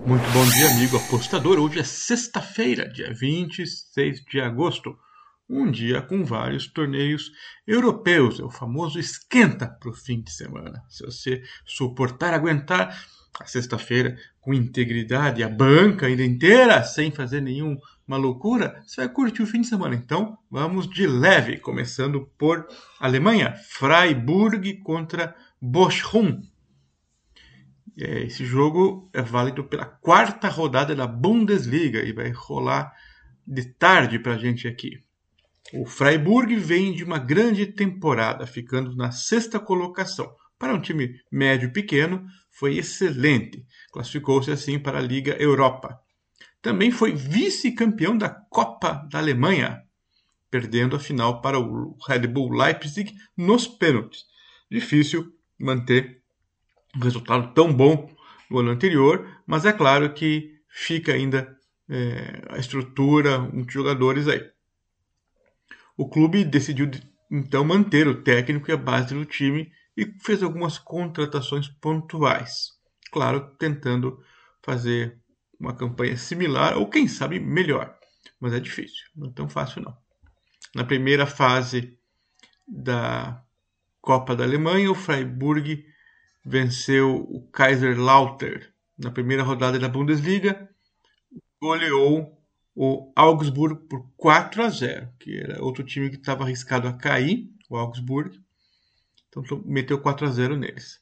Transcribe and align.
Muito 0.00 0.28
bom 0.32 0.44
dia, 0.50 0.70
amigo 0.70 0.96
apostador. 0.96 1.56
Hoje 1.60 1.78
é 1.78 1.84
sexta-feira, 1.84 2.88
dia 2.88 3.14
26 3.14 4.24
de 4.24 4.40
agosto. 4.40 4.98
Um 5.48 5.70
dia 5.70 6.02
com 6.02 6.24
vários 6.24 6.66
torneios 6.66 7.30
europeus. 7.64 8.40
É 8.40 8.42
o 8.42 8.50
famoso 8.50 8.98
esquenta 8.98 9.68
para 9.68 9.88
o 9.88 9.94
fim 9.94 10.20
de 10.20 10.32
semana. 10.32 10.82
Se 10.88 11.06
você 11.06 11.42
suportar, 11.64 12.34
aguentar 12.34 13.06
a 13.38 13.46
sexta-feira 13.46 14.16
com 14.40 14.52
integridade, 14.52 15.44
a 15.44 15.48
banca 15.48 16.06
ainda 16.06 16.24
inteira, 16.24 16.82
sem 16.82 17.12
fazer 17.12 17.40
nenhuma 17.40 17.78
loucura, 18.08 18.82
você 18.84 18.96
vai 18.96 19.08
curtir 19.08 19.42
o 19.42 19.46
fim 19.46 19.60
de 19.60 19.68
semana. 19.68 19.94
Então, 19.94 20.36
vamos 20.50 20.90
de 20.90 21.06
leve, 21.06 21.58
começando 21.58 22.28
por 22.36 22.66
Alemanha. 22.98 23.54
Freiburg 23.70 24.78
contra 24.78 25.36
Bochum. 25.62 26.42
É, 27.98 28.24
esse 28.24 28.44
jogo 28.44 29.08
é 29.12 29.22
válido 29.22 29.64
pela 29.64 29.84
quarta 29.84 30.48
rodada 30.48 30.94
da 30.94 31.06
Bundesliga 31.06 32.02
e 32.02 32.12
vai 32.12 32.30
rolar 32.30 32.92
de 33.46 33.64
tarde 33.74 34.18
para 34.18 34.34
a 34.34 34.38
gente 34.38 34.66
aqui. 34.66 34.98
O 35.72 35.86
Freiburg 35.86 36.54
vem 36.56 36.92
de 36.92 37.04
uma 37.04 37.18
grande 37.18 37.66
temporada, 37.66 38.46
ficando 38.46 38.94
na 38.94 39.10
sexta 39.10 39.58
colocação. 39.58 40.34
Para 40.58 40.74
um 40.74 40.80
time 40.80 41.20
médio 41.30 41.72
pequeno, 41.72 42.24
foi 42.50 42.78
excelente. 42.78 43.64
Classificou-se 43.92 44.50
assim 44.50 44.78
para 44.78 44.98
a 44.98 45.02
Liga 45.02 45.32
Europa. 45.40 45.98
Também 46.60 46.90
foi 46.90 47.12
vice-campeão 47.12 48.16
da 48.16 48.28
Copa 48.28 49.06
da 49.10 49.18
Alemanha, 49.18 49.82
perdendo 50.50 50.96
a 50.96 51.00
final 51.00 51.40
para 51.40 51.58
o 51.58 51.96
Red 52.08 52.26
Bull 52.26 52.52
Leipzig 52.52 53.12
nos 53.36 53.66
pênaltis. 53.66 54.24
Difícil 54.70 55.32
manter 55.58 56.23
um 56.96 57.00
resultado 57.00 57.52
tão 57.54 57.72
bom 57.72 58.10
no 58.50 58.58
ano 58.58 58.70
anterior, 58.70 59.26
mas 59.46 59.64
é 59.64 59.72
claro 59.72 60.12
que 60.12 60.54
fica 60.68 61.12
ainda 61.12 61.56
é, 61.88 62.42
a 62.50 62.58
estrutura, 62.58 63.38
muitos 63.38 63.72
jogadores 63.72 64.28
aí. 64.28 64.50
O 65.96 66.08
clube 66.08 66.44
decidiu 66.44 66.90
então 67.30 67.64
manter 67.64 68.06
o 68.08 68.22
técnico 68.22 68.70
e 68.70 68.72
a 68.72 68.76
base 68.76 69.14
do 69.14 69.24
time 69.24 69.70
e 69.96 70.06
fez 70.20 70.42
algumas 70.42 70.78
contratações 70.78 71.68
pontuais. 71.68 72.72
Claro, 73.12 73.54
tentando 73.58 74.20
fazer 74.62 75.18
uma 75.58 75.74
campanha 75.74 76.16
similar 76.16 76.76
ou 76.76 76.88
quem 76.88 77.06
sabe 77.06 77.38
melhor, 77.38 77.96
mas 78.40 78.52
é 78.52 78.60
difícil, 78.60 79.04
não 79.14 79.28
é 79.28 79.32
tão 79.32 79.48
fácil 79.48 79.82
não. 79.82 79.96
Na 80.74 80.84
primeira 80.84 81.26
fase 81.26 81.96
da 82.66 83.40
Copa 84.00 84.34
da 84.34 84.44
Alemanha, 84.44 84.90
o 84.90 84.94
Freiburg 84.94 85.86
venceu 86.44 87.16
o 87.16 87.40
Kaiserslautern 87.48 88.66
na 88.98 89.10
primeira 89.10 89.42
rodada 89.42 89.78
da 89.78 89.88
Bundesliga, 89.88 90.68
goleou 91.60 92.38
o 92.74 93.12
Augsburg 93.16 93.88
por 93.88 94.10
4 94.16 94.62
a 94.62 94.68
0, 94.68 95.08
que 95.18 95.38
era 95.38 95.62
outro 95.62 95.84
time 95.84 96.10
que 96.10 96.16
estava 96.16 96.44
arriscado 96.44 96.86
a 96.86 96.92
cair, 96.92 97.50
o 97.68 97.76
Augsburg. 97.76 98.40
Então 99.28 99.42
meteu 99.64 100.00
4 100.00 100.26
a 100.26 100.30
0 100.30 100.56
neles. 100.56 101.00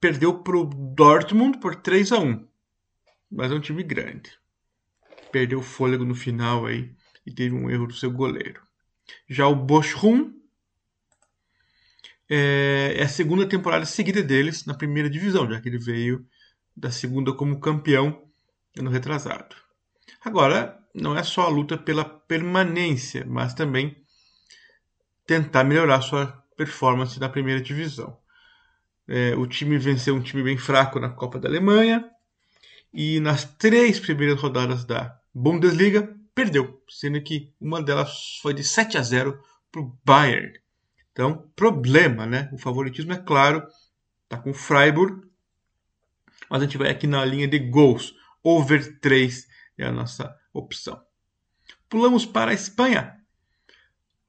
Perdeu 0.00 0.42
para 0.42 0.56
o 0.56 0.64
Dortmund 0.64 1.58
por 1.58 1.76
3 1.76 2.12
a 2.12 2.18
1, 2.18 2.48
mas 3.30 3.52
é 3.52 3.54
um 3.54 3.60
time 3.60 3.82
grande. 3.82 4.32
Perdeu 5.30 5.60
fôlego 5.62 6.04
no 6.04 6.14
final 6.14 6.66
aí 6.66 6.94
e 7.26 7.32
teve 7.32 7.54
um 7.54 7.70
erro 7.70 7.86
do 7.86 7.94
seu 7.94 8.10
goleiro. 8.10 8.62
Já 9.28 9.46
o 9.46 9.54
Bochum 9.54 10.39
é, 12.28 12.94
é 12.96 13.02
a 13.02 13.08
segunda 13.08 13.46
temporada 13.46 13.84
seguida 13.84 14.22
deles 14.22 14.64
na 14.64 14.74
primeira 14.74 15.10
divisão, 15.10 15.50
já 15.50 15.60
que 15.60 15.68
ele 15.68 15.78
veio 15.78 16.26
da 16.76 16.90
segunda 16.90 17.32
como 17.32 17.60
campeão 17.60 18.22
ano 18.78 18.90
retrasado. 18.90 19.56
Agora, 20.24 20.78
não 20.94 21.16
é 21.16 21.22
só 21.22 21.42
a 21.42 21.48
luta 21.48 21.76
pela 21.76 22.04
permanência, 22.04 23.24
mas 23.26 23.54
também 23.54 23.96
tentar 25.26 25.64
melhorar 25.64 26.00
sua 26.02 26.26
performance 26.56 27.18
na 27.18 27.28
primeira 27.28 27.60
divisão. 27.60 28.18
É, 29.08 29.34
o 29.34 29.46
time 29.46 29.78
venceu 29.78 30.14
um 30.14 30.22
time 30.22 30.42
bem 30.42 30.56
fraco 30.56 31.00
na 31.00 31.08
Copa 31.08 31.38
da 31.38 31.48
Alemanha 31.48 32.08
e 32.92 33.18
nas 33.20 33.44
três 33.44 33.98
primeiras 33.98 34.40
rodadas 34.40 34.84
da 34.84 35.18
Bundesliga 35.34 36.14
perdeu, 36.34 36.80
sendo 36.88 37.20
que 37.20 37.52
uma 37.60 37.82
delas 37.82 38.38
foi 38.40 38.54
de 38.54 38.62
7 38.62 38.98
a 38.98 39.02
0 39.02 39.40
para 39.70 39.80
o 39.80 39.98
Bayern. 40.04 40.52
Então, 41.12 41.50
problema, 41.56 42.26
né? 42.26 42.48
O 42.52 42.58
favoritismo 42.58 43.12
é 43.12 43.18
claro, 43.18 43.66
tá 44.28 44.38
com 44.38 44.50
o 44.50 44.54
Freiburg, 44.54 45.28
mas 46.48 46.62
a 46.62 46.64
gente 46.64 46.78
vai 46.78 46.90
aqui 46.90 47.06
na 47.06 47.24
linha 47.24 47.48
de 47.48 47.58
gols. 47.58 48.14
Over 48.42 48.98
3 49.00 49.46
é 49.78 49.86
a 49.86 49.92
nossa 49.92 50.34
opção. 50.52 51.00
Pulamos 51.88 52.24
para 52.24 52.52
a 52.52 52.54
Espanha. 52.54 53.16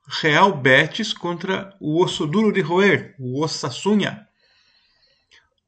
Real 0.07 0.57
Betis 0.57 1.13
contra 1.13 1.75
o 1.79 2.03
Osso 2.03 2.27
Duro 2.27 2.51
de 2.51 2.61
Roer, 2.61 3.15
o 3.17 3.41
Osasuna. 3.41 4.27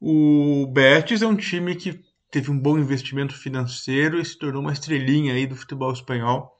O 0.01 0.67
Betis 0.67 1.21
é 1.21 1.27
um 1.27 1.35
time 1.35 1.75
que 1.75 2.03
teve 2.29 2.51
um 2.51 2.59
bom 2.59 2.77
investimento 2.77 3.33
financeiro 3.33 4.19
e 4.19 4.25
se 4.25 4.37
tornou 4.37 4.61
uma 4.61 4.73
estrelinha 4.73 5.33
aí 5.33 5.47
do 5.47 5.55
futebol 5.55 5.93
espanhol. 5.93 6.57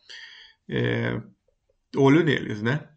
É, 0.70 1.20
olho 1.98 2.24
neles, 2.24 2.62
né? 2.62 2.88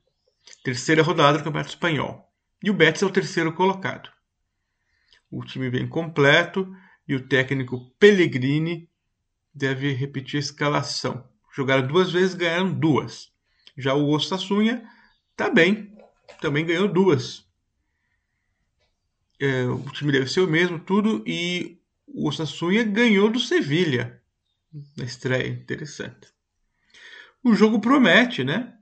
Terceira 0.63 1.03
rodada 1.03 1.39
do 1.39 1.45
Campeonato 1.45 1.71
Espanhol. 1.71 2.33
E 2.63 2.71
o 2.71 2.75
Betis 2.75 3.03
é 3.03 3.07
o 3.07 3.11
terceiro 3.11 3.53
colocado. 3.53 4.11
O 5.31 5.45
time 5.45 5.69
vem 5.69 5.89
completo 5.89 6.75
e 7.07 7.15
o 7.15 7.29
técnico 7.29 7.91
Pellegrini 7.99 8.89
deve 9.55 9.93
repetir 9.93 10.39
a 10.39 10.41
escalação. 10.41 11.29
Jogaram 11.55 11.87
duas 11.87 12.13
vezes, 12.13 12.35
ganharam 12.35 12.73
duas. 12.73 13.33
Já 13.77 13.95
o 13.95 14.09
Osasuna 14.11 14.89
está 15.31 15.49
bem, 15.49 15.97
também 16.41 16.65
ganhou 16.67 16.89
duas. 16.89 17.47
É, 19.39 19.65
o 19.65 19.91
time 19.91 20.13
deve 20.13 20.29
ser 20.29 20.41
o 20.41 20.49
mesmo, 20.49 20.79
tudo, 20.79 21.23
e 21.27 21.79
o 22.07 22.29
Osasuna 22.29 22.83
ganhou 22.85 23.31
do 23.31 23.39
Sevilha 23.39 24.23
na 24.97 25.05
estreia. 25.05 25.49
Interessante. 25.49 26.29
O 27.43 27.55
jogo 27.55 27.81
promete, 27.81 28.43
né? 28.43 28.77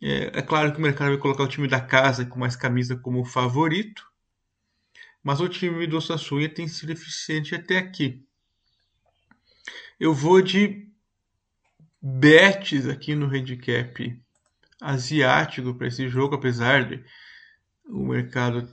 É, 0.00 0.38
é, 0.38 0.42
claro 0.42 0.72
que 0.72 0.78
o 0.78 0.82
mercado 0.82 1.08
vai 1.08 1.18
colocar 1.18 1.44
o 1.44 1.48
time 1.48 1.66
da 1.66 1.80
casa 1.80 2.26
com 2.26 2.38
mais 2.38 2.54
camisa 2.54 2.96
como 2.96 3.24
favorito, 3.24 4.06
mas 5.22 5.40
o 5.40 5.48
time 5.48 5.86
do 5.86 6.00
Sassuia 6.00 6.48
tem 6.48 6.68
sido 6.68 6.92
eficiente 6.92 7.54
até 7.54 7.78
aqui. 7.78 8.24
Eu 9.98 10.12
vou 10.12 10.42
de 10.42 10.86
bets 12.00 12.86
aqui 12.86 13.14
no 13.14 13.26
handicap 13.26 14.22
asiático 14.80 15.74
para 15.74 15.88
esse 15.88 16.08
jogo, 16.08 16.34
apesar 16.34 16.86
de 16.86 17.02
o 17.86 18.04
mercado 18.04 18.70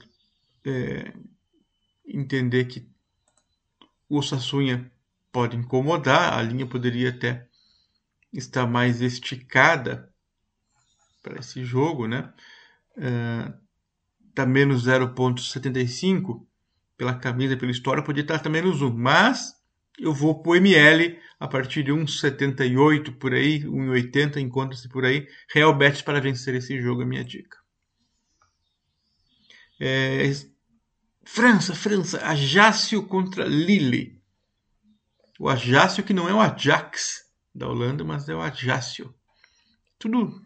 é, 0.64 1.12
entender 2.06 2.66
que 2.66 2.86
o 4.08 4.22
Sassunha 4.22 4.90
pode 5.32 5.56
incomodar, 5.56 6.38
a 6.38 6.42
linha 6.42 6.66
poderia 6.66 7.08
até 7.08 7.48
estar 8.32 8.66
mais 8.66 9.00
esticada 9.00 10.13
para 11.24 11.40
esse 11.40 11.64
jogo, 11.64 12.06
né? 12.06 12.32
Está 14.28 14.44
uh, 14.44 14.48
menos 14.48 14.86
0,75 14.86 16.46
pela 16.96 17.14
camisa, 17.14 17.56
pela 17.56 17.72
história, 17.72 18.04
podia 18.04 18.22
estar 18.22 18.36
até 18.36 18.48
menos 18.48 18.82
1, 18.82 18.94
mas 18.94 19.54
eu 19.98 20.12
vou 20.12 20.40
para 20.42 20.52
o 20.52 20.56
ML 20.56 21.18
a 21.40 21.48
partir 21.48 21.82
de 21.82 21.90
1,78 21.90 23.16
por 23.16 23.32
aí, 23.32 23.64
1,80 23.64 24.36
encontra-se 24.36 24.88
por 24.88 25.04
aí. 25.04 25.26
Real 25.52 25.74
Betis 25.74 26.02
para 26.02 26.20
vencer 26.20 26.54
esse 26.54 26.80
jogo 26.80 27.02
é 27.02 27.04
minha 27.04 27.24
dica. 27.24 27.58
É, 29.80 30.30
França, 31.24 31.74
França, 31.74 32.24
Ajácio 32.24 33.02
contra 33.06 33.44
Lille. 33.44 34.22
O 35.40 35.48
Ajácio 35.48 36.04
que 36.04 36.12
não 36.12 36.28
é 36.28 36.34
o 36.34 36.40
Ajax 36.40 37.24
da 37.52 37.66
Holanda, 37.66 38.04
mas 38.04 38.28
é 38.28 38.34
o 38.34 38.40
Ajácio. 38.40 39.12
Tudo 39.98 40.44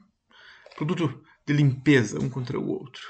produto 0.79 1.25
de 1.45 1.53
limpeza 1.53 2.21
um 2.21 2.31
contra 2.31 2.59
o 2.59 2.69
outro. 2.69 3.03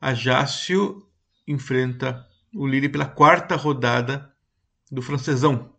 Ajácio 0.00 1.08
enfrenta 1.46 2.26
o 2.52 2.66
Lille 2.66 2.88
pela 2.88 3.06
quarta 3.06 3.54
rodada 3.54 4.34
do 4.90 5.00
francesão. 5.00 5.72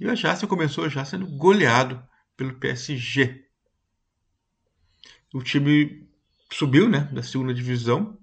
E 0.00 0.06
o 0.06 0.10
Ajácio 0.10 0.48
começou 0.48 0.88
já 0.88 1.04
sendo 1.04 1.26
goleado 1.36 2.02
pelo 2.34 2.54
PSG. 2.54 3.46
O 5.34 5.42
time 5.42 6.08
subiu 6.50 6.88
né, 6.88 7.00
da 7.12 7.22
segunda 7.22 7.52
divisão, 7.52 8.18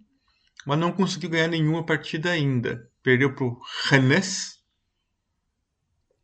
mas 0.66 0.80
não 0.80 0.92
conseguiu 0.92 1.30
ganhar 1.30 1.48
nenhuma 1.48 1.86
partida 1.86 2.32
ainda. 2.32 2.92
Perdeu 3.04 3.36
para 3.36 3.46
o 3.46 3.62
Rennes 3.88 4.60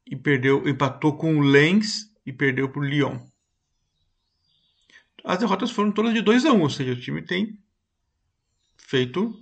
e 0.08 0.16
perdeu, 0.16 0.68
empatou 0.68 1.16
com 1.16 1.38
o 1.38 1.42
Lens 1.42 2.12
e 2.26 2.34
perdeu 2.34 2.70
para 2.70 2.82
o 2.82 2.84
Lyon. 2.84 3.20
As 5.24 5.38
derrotas 5.38 5.72
foram 5.72 5.92
todas 5.92 6.14
de 6.14 6.22
2 6.22 6.46
a 6.46 6.52
1 6.52 6.56
um, 6.56 6.62
ou 6.62 6.70
seja, 6.70 6.94
o 6.94 7.00
time 7.00 7.22
tem 7.22 7.60
feito 8.78 9.40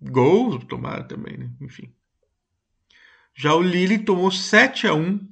gols, 0.00 0.64
tomara 0.64 1.04
também, 1.04 1.36
né? 1.36 1.50
Enfim. 1.60 1.92
Já 3.34 3.54
o 3.54 3.62
Lille 3.62 3.98
tomou 3.98 4.30
7 4.30 4.86
a 4.86 4.94
1 4.94 5.28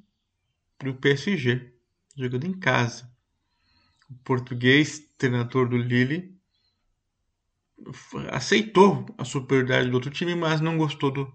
para 0.79 0.91
o 0.91 0.95
PSG, 0.95 1.73
jogando 2.17 2.47
em 2.47 2.53
casa. 2.53 3.11
O 4.09 4.15
português, 4.19 5.01
treinador 5.19 5.69
do 5.69 5.77
Lille, 5.77 6.37
aceitou 8.31 9.07
a 9.19 9.25
superioridade 9.25 9.91
do 9.91 9.95
outro 9.95 10.11
time, 10.11 10.35
mas 10.35 10.61
não 10.61 10.79
gostou 10.79 11.11
do, 11.11 11.33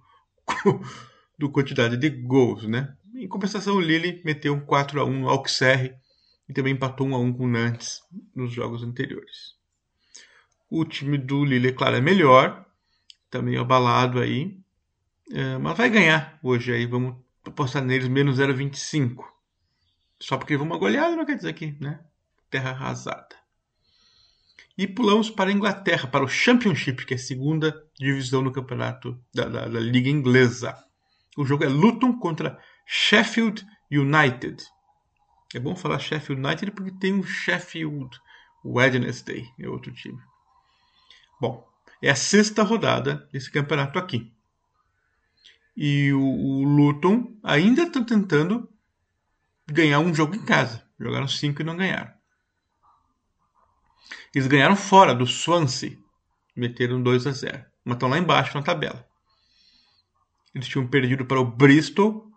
do 1.38 1.52
quantidade 1.52 1.98
de 1.98 2.10
gols, 2.10 2.68
né? 2.68 2.96
Em 3.16 3.28
compensação, 3.28 3.76
o 3.76 3.82
Lille 3.82 4.22
meteu 4.24 4.54
um 4.54 4.66
4 4.66 5.02
a 5.02 5.06
1 5.06 5.20
no 5.20 5.30
Auxerre 5.30 5.96
e 6.52 6.54
também 6.54 6.74
empatou 6.74 7.08
1 7.08 7.16
a 7.16 7.18
1 7.18 7.34
com 7.34 7.46
o 7.46 7.48
Nantes 7.48 8.02
nos 8.36 8.52
jogos 8.52 8.84
anteriores. 8.84 9.56
O 10.70 10.84
time 10.84 11.18
do 11.18 11.46
Lille, 11.46 11.70
é 11.70 11.72
claro, 11.72 11.96
é 11.96 12.02
melhor, 12.02 12.66
tá 13.30 13.40
abalado 13.58 14.20
aí, 14.20 14.60
é, 15.32 15.58
mas 15.58 15.78
vai 15.78 15.90
ganhar 15.90 16.38
hoje 16.44 16.74
aí, 16.74 16.86
vamos 16.86 17.16
apostar 17.46 17.82
neles 17.82 18.10
menos 18.10 18.38
0,25. 18.38 19.24
Só 20.20 20.38
porque 20.38 20.58
vamos 20.58 20.74
uma 20.74 20.80
goleada 20.80 21.16
não 21.16 21.26
quer 21.26 21.38
dizer 21.38 21.54
que, 21.54 21.76
né? 21.80 22.02
Terra 22.50 22.72
arrasada. 22.72 23.36
E 24.78 24.86
pulamos 24.86 25.30
para 25.30 25.50
a 25.50 25.54
Inglaterra, 25.54 26.08
para 26.08 26.24
o 26.24 26.28
Championship, 26.28 27.06
que 27.06 27.14
é 27.14 27.18
a 27.18 27.20
segunda 27.20 27.74
divisão 27.98 28.44
do 28.44 28.52
campeonato 28.52 29.18
da, 29.34 29.46
da, 29.46 29.68
da 29.68 29.80
Liga 29.80 30.10
Inglesa. 30.10 30.78
O 31.38 31.46
jogo 31.46 31.64
é 31.64 31.68
Luton 31.70 32.20
contra 32.20 32.60
Sheffield 32.86 33.66
United. 33.90 34.62
É 35.54 35.60
bom 35.60 35.76
falar 35.76 36.00
Sheffield 36.00 36.42
United 36.46 36.72
porque 36.72 36.92
tem 36.92 37.14
um 37.14 37.24
Sheffield 37.24 38.20
Wednesday, 38.64 39.52
é 39.60 39.68
outro 39.68 39.92
time. 39.92 40.20
Bom, 41.40 41.68
é 42.02 42.10
a 42.10 42.16
sexta 42.16 42.64
rodada 42.64 43.28
desse 43.32 43.52
campeonato 43.52 44.00
aqui. 44.00 44.34
E 45.76 46.12
o, 46.14 46.22
o 46.22 46.64
Luton 46.64 47.38
ainda 47.44 47.84
está 47.84 48.04
tentando 48.04 48.70
ganhar 49.68 50.00
um 50.00 50.14
jogo 50.14 50.36
em 50.36 50.46
casa. 50.46 50.86
Jogaram 51.00 51.28
cinco 51.28 51.62
e 51.62 51.66
não 51.66 51.76
ganharam. 51.76 52.12
Eles 54.34 54.48
ganharam 54.48 54.76
fora 54.76 55.14
do 55.14 55.26
Swansea. 55.26 55.98
Meteram 56.56 57.02
2 57.02 57.28
a 57.28 57.32
0. 57.32 57.66
Mas 57.84 57.96
estão 57.96 58.10
lá 58.10 58.18
embaixo 58.18 58.56
na 58.56 58.64
tabela. 58.64 59.06
Eles 60.54 60.68
tinham 60.68 60.88
perdido 60.88 61.26
para 61.26 61.40
o 61.40 61.46
Bristol. 61.46 62.30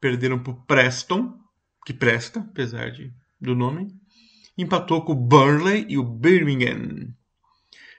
Perderam 0.00 0.38
para 0.38 0.52
o 0.52 0.62
Preston, 0.62 1.36
que 1.88 1.94
presta, 1.94 2.40
apesar 2.40 2.90
de, 2.90 3.10
do 3.40 3.54
nome. 3.54 3.98
Empatou 4.58 5.02
com 5.02 5.12
o 5.12 5.14
Burnley 5.14 5.86
e 5.88 5.96
o 5.96 6.04
Birmingham. 6.04 7.14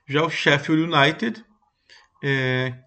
Já 0.05 0.23
o 0.23 0.29
Sheffield 0.29 0.83
United 0.83 1.43
é, 2.23 2.83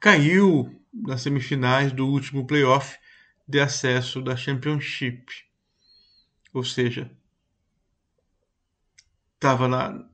caiu 0.00 0.82
nas 0.92 1.22
semifinais 1.22 1.92
do 1.92 2.08
último 2.08 2.44
playoff 2.44 2.98
de 3.46 3.60
acesso 3.60 4.20
da 4.20 4.34
Championship. 4.34 5.26
Ou 6.52 6.64
seja, 6.64 7.08
estava 9.36 9.68
na, 9.68 10.04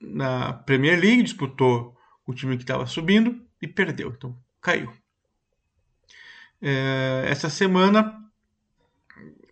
na 0.00 0.52
Premier 0.52 1.00
League, 1.00 1.24
disputou 1.24 1.98
o 2.24 2.32
time 2.32 2.56
que 2.56 2.62
estava 2.62 2.86
subindo 2.86 3.44
e 3.60 3.66
perdeu, 3.66 4.14
então 4.16 4.40
caiu. 4.60 4.92
É, 6.62 7.24
essa 7.26 7.50
semana 7.50 8.27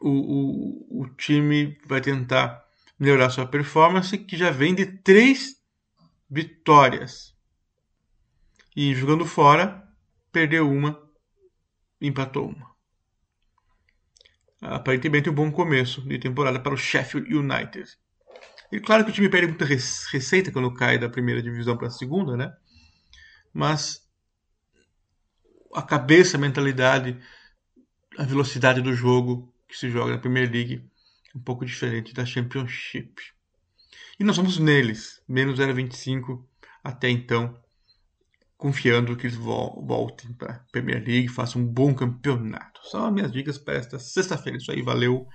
o, 0.00 0.10
o, 0.10 1.02
o 1.02 1.08
time 1.16 1.78
vai 1.86 2.00
tentar 2.00 2.64
melhorar 2.98 3.30
sua 3.30 3.46
performance, 3.46 4.16
que 4.16 4.36
já 4.36 4.50
vem 4.50 4.74
de 4.74 4.86
três 4.86 5.56
vitórias. 6.28 7.34
E 8.74 8.94
jogando 8.94 9.24
fora, 9.24 9.86
perdeu 10.32 10.70
uma, 10.70 11.00
empatou 12.00 12.48
uma. 12.48 12.74
Aparentemente 14.60 15.30
um 15.30 15.34
bom 15.34 15.50
começo 15.50 16.00
de 16.02 16.18
temporada 16.18 16.58
para 16.58 16.74
o 16.74 16.78
Sheffield 16.78 17.32
United. 17.34 17.96
E 18.72 18.80
claro 18.80 19.04
que 19.04 19.10
o 19.10 19.14
time 19.14 19.28
perde 19.28 19.48
muita 19.48 19.64
receita 19.64 20.50
quando 20.50 20.74
cai 20.74 20.98
da 20.98 21.08
primeira 21.08 21.42
divisão 21.42 21.76
para 21.76 21.86
a 21.88 21.90
segunda, 21.90 22.36
né? 22.36 22.52
Mas 23.52 24.06
a 25.74 25.82
cabeça, 25.82 26.36
a 26.36 26.40
mentalidade, 26.40 27.18
a 28.18 28.24
velocidade 28.24 28.80
do 28.80 28.94
jogo 28.94 29.54
que 29.76 29.80
se 29.80 29.90
joga 29.90 30.12
na 30.12 30.18
Premier 30.18 30.50
League 30.50 30.82
um 31.34 31.40
pouco 31.40 31.64
diferente 31.64 32.14
da 32.14 32.24
Championship. 32.24 33.14
E 34.18 34.24
nós 34.24 34.38
vamos 34.38 34.58
neles, 34.58 35.22
menos 35.28 35.60
0,25 35.60 36.42
até 36.82 37.10
então, 37.10 37.54
confiando 38.56 39.14
que 39.14 39.26
eles 39.26 39.36
voltem 39.36 40.32
para 40.32 40.54
a 40.54 40.58
Premier 40.72 41.04
League 41.04 41.28
façam 41.28 41.60
um 41.60 41.66
bom 41.66 41.94
campeonato. 41.94 42.80
São 42.84 43.04
as 43.04 43.12
minhas 43.12 43.30
dicas 43.30 43.58
para 43.58 43.74
esta 43.74 43.98
sexta-feira. 43.98 44.56
Isso 44.56 44.72
aí, 44.72 44.80
valeu. 44.80 45.28